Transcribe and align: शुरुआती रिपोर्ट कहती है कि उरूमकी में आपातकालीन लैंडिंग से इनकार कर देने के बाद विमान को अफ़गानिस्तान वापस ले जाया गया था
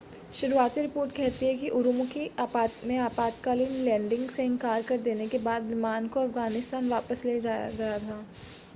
शुरुआती 0.33 0.81
रिपोर्ट 0.81 1.11
कहती 1.15 1.45
है 1.45 1.53
कि 1.55 1.67
उरूमकी 1.71 2.23
में 2.83 2.97
आपातकालीन 2.99 3.75
लैंडिंग 3.79 4.27
से 4.29 4.45
इनकार 4.45 4.81
कर 4.83 4.97
देने 5.01 5.27
के 5.27 5.37
बाद 5.43 5.65
विमान 5.65 6.07
को 6.07 6.19
अफ़गानिस्तान 6.21 6.89
वापस 6.89 7.25
ले 7.25 7.39
जाया 7.39 7.69
गया 7.73 7.99
था 8.01 8.23